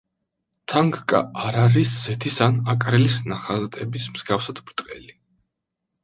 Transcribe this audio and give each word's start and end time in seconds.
თანგკა 0.71 1.17
არ 1.49 1.57
არის 1.63 1.91
ზეთის 2.05 2.39
ან 2.45 2.57
აკრილის 2.73 3.17
ნახატების 3.33 4.07
მსგავსად 4.15 4.63
ბრტყელი. 4.71 5.13